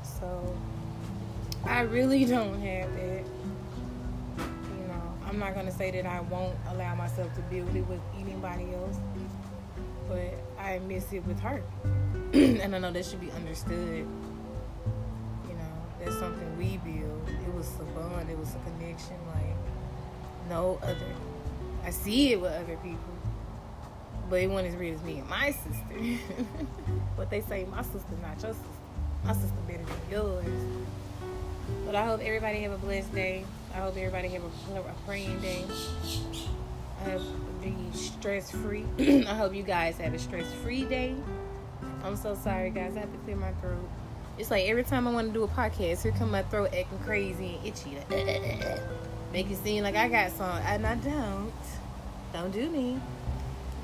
So 0.01 0.55
I 1.65 1.81
really 1.81 2.25
don't 2.25 2.59
have 2.59 2.93
that. 2.95 3.23
You 4.37 4.87
know, 4.87 5.13
I'm 5.25 5.37
not 5.37 5.53
gonna 5.53 5.71
say 5.71 5.91
that 5.91 6.05
I 6.05 6.21
won't 6.21 6.57
allow 6.69 6.95
myself 6.95 7.33
to 7.35 7.41
build 7.41 7.75
it 7.75 7.87
with 7.87 8.01
anybody 8.17 8.73
else, 8.73 8.97
but 10.07 10.33
I 10.59 10.79
miss 10.79 11.13
it 11.13 11.25
with 11.27 11.39
her. 11.41 11.61
and 12.61 12.75
I 12.75 12.77
know 12.77 12.91
that 12.91 13.03
should 13.03 13.19
be 13.19 13.31
understood. 13.31 14.05
You 15.47 15.53
know, 15.55 15.73
that's 15.99 16.19
something 16.19 16.57
we 16.57 16.77
build. 16.77 17.27
It 17.27 17.53
was 17.55 17.73
a 17.79 17.83
bond, 17.97 18.29
it 18.29 18.37
was 18.37 18.53
a 18.53 18.59
connection 18.59 19.15
like 19.33 19.55
no 20.47 20.79
other. 20.83 21.15
I 21.83 21.89
see 21.89 22.33
it 22.33 22.41
with 22.41 22.51
other 22.51 22.75
people, 22.77 22.99
but 24.29 24.39
it 24.39 24.51
wasn't 24.51 24.73
as 24.73 24.79
real 24.79 24.93
as 24.93 25.01
me 25.01 25.17
and 25.17 25.27
my 25.27 25.49
sister. 25.49 26.21
but 27.17 27.31
they 27.31 27.41
say 27.41 27.65
my 27.65 27.81
sister 27.81 28.01
not 28.21 28.39
your 28.43 28.53
sister. 28.53 28.67
My 29.23 29.33
sister 29.33 29.57
better 29.67 29.83
than 29.83 30.11
yours. 30.11 30.45
But 31.87 31.95
I 31.95 32.05
hope 32.05 32.21
everybody 32.21 32.61
have 32.61 32.71
a 32.71 32.77
blessed 32.77 33.15
day. 33.15 33.45
I 33.73 33.77
hope 33.77 33.97
everybody 33.97 34.27
have 34.27 34.43
a, 34.43 34.79
a 34.79 34.93
praying 35.07 35.39
day. 35.41 35.65
I 37.03 37.09
hope 37.09 37.21
be 37.63 37.75
stress 37.93 38.51
free. 38.51 38.85
I 38.99 39.33
hope 39.33 39.55
you 39.55 39.63
guys 39.63 39.97
have 39.97 40.13
a 40.13 40.19
stress 40.19 40.45
free 40.63 40.85
day. 40.85 41.15
I'm 42.03 42.15
so 42.15 42.35
sorry, 42.35 42.69
guys. 42.69 42.95
I 42.95 43.01
have 43.01 43.11
to 43.11 43.17
clear 43.19 43.35
my 43.35 43.51
throat. 43.53 43.87
It's 44.37 44.51
like 44.51 44.65
every 44.67 44.83
time 44.83 45.07
I 45.07 45.11
want 45.11 45.27
to 45.27 45.33
do 45.33 45.43
a 45.43 45.47
podcast, 45.47 46.03
here 46.03 46.11
come 46.11 46.31
my 46.31 46.43
throat 46.43 46.73
acting 46.73 46.99
crazy 46.99 47.55
and 47.55 47.67
itchy. 47.67 47.97
Uh, 47.97 48.15
uh, 48.15 48.73
uh, 48.73 48.79
make 49.33 49.49
it 49.49 49.57
seem 49.63 49.83
like 49.83 49.95
I 49.95 50.07
got 50.07 50.31
some, 50.31 50.45
and 50.45 50.85
I 50.85 50.95
don't. 50.95 51.51
Don't 52.33 52.51
do 52.51 52.69
me. 52.69 52.99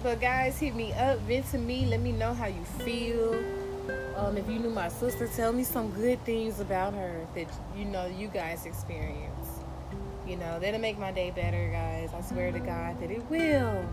But 0.03 0.21
guys, 0.21 0.59
hit 0.59 0.75
me 0.75 0.93
up, 0.93 1.19
vent 1.19 1.49
to 1.51 1.57
me. 1.57 1.85
Let 1.85 2.01
me 2.01 2.11
know 2.11 2.33
how 2.33 2.47
you 2.47 2.63
feel. 2.79 3.33
Um, 4.15 4.37
if 4.37 4.47
you 4.47 4.59
knew 4.59 4.69
my 4.69 4.89
sister, 4.89 5.27
tell 5.27 5.51
me 5.51 5.63
some 5.63 5.91
good 5.91 6.23
things 6.23 6.59
about 6.59 6.93
her 6.93 7.25
that 7.35 7.47
you 7.75 7.85
know 7.85 8.05
you 8.05 8.27
guys 8.27 8.65
experience. 8.65 9.47
You 10.27 10.37
know, 10.37 10.59
that'll 10.59 10.79
make 10.79 10.99
my 10.99 11.11
day 11.11 11.31
better, 11.31 11.69
guys. 11.71 12.11
I 12.13 12.21
swear 12.21 12.51
to 12.51 12.59
God 12.59 13.01
that 13.01 13.11
it 13.11 13.27
will. 13.29 13.83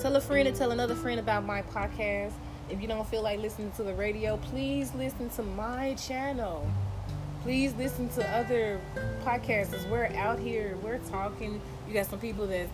Tell 0.00 0.16
a 0.16 0.20
friend 0.20 0.48
and 0.48 0.56
tell 0.56 0.70
another 0.70 0.94
friend 0.94 1.18
about 1.18 1.44
my 1.44 1.62
podcast. 1.62 2.32
If 2.70 2.80
you 2.80 2.88
don't 2.88 3.06
feel 3.06 3.22
like 3.22 3.40
listening 3.40 3.72
to 3.72 3.82
the 3.82 3.94
radio, 3.94 4.36
please 4.38 4.94
listen 4.94 5.28
to 5.30 5.42
my 5.42 5.94
channel. 5.94 6.66
Please 7.42 7.74
listen 7.74 8.08
to 8.10 8.36
other 8.36 8.80
podcasters. 9.22 9.88
We're 9.90 10.06
out 10.16 10.38
here, 10.38 10.78
we're 10.82 10.98
talking. 10.98 11.60
You 11.86 11.94
got 11.94 12.06
some 12.06 12.18
people 12.18 12.46
that 12.46 12.68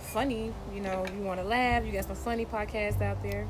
funny, 0.00 0.52
you 0.74 0.80
know, 0.80 1.06
you 1.14 1.22
want 1.22 1.40
to 1.40 1.46
laugh. 1.46 1.86
You 1.86 1.92
got 1.92 2.06
some 2.06 2.16
funny 2.16 2.44
podcasts 2.44 3.00
out 3.00 3.22
there. 3.22 3.46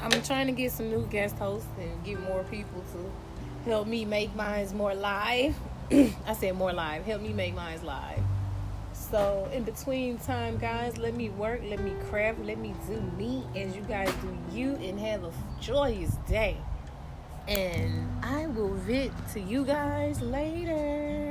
I'm 0.00 0.10
trying 0.22 0.46
to 0.46 0.52
get 0.52 0.72
some 0.72 0.90
new 0.90 1.06
guest 1.06 1.36
hosts 1.36 1.68
and 1.80 2.04
get 2.04 2.20
more 2.20 2.44
people 2.44 2.82
to 2.92 3.70
help 3.70 3.86
me 3.86 4.04
make 4.04 4.34
mine 4.34 4.68
more 4.76 4.94
live. 4.94 5.54
I 5.92 6.32
said 6.38 6.56
more 6.56 6.72
live. 6.72 7.04
Help 7.04 7.22
me 7.22 7.32
make 7.32 7.54
mine 7.54 7.78
live. 7.84 8.20
So 9.10 9.48
in 9.52 9.64
between 9.64 10.18
time, 10.18 10.58
guys, 10.58 10.98
let 10.98 11.14
me 11.14 11.30
work, 11.30 11.62
let 11.64 11.80
me 11.80 11.92
craft, 12.10 12.40
let 12.40 12.58
me 12.58 12.74
do 12.86 13.00
me 13.16 13.42
as 13.56 13.74
you 13.74 13.82
guys 13.82 14.12
do 14.20 14.56
you 14.56 14.74
and 14.76 15.00
have 15.00 15.24
a 15.24 15.32
joyous 15.60 16.16
day. 16.28 16.58
And 17.46 18.06
I 18.22 18.46
will 18.48 18.74
vent 18.74 19.12
to 19.32 19.40
you 19.40 19.64
guys 19.64 20.20
later. 20.20 21.27